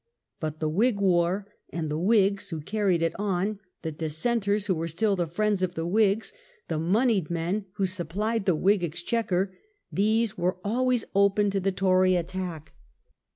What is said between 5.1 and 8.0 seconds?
the friends of the Whigs; the" mpnied men" who